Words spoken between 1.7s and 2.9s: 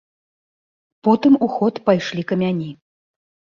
пайшлі камяні.